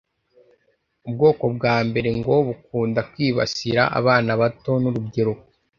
ubwoko 1.07 1.43
bwa 1.55 1.75
mbere 1.87 2.09
ngo 2.19 2.33
bukunda 2.47 3.01
kwibasira 3.11 3.81
abana 3.99 4.31
bato 4.41 4.71
n'urubyiruko 4.81 5.45